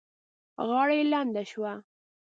غاړه 0.67 0.93
يې 0.99 1.03
لنده 1.11 1.43
شوه. 1.51 1.73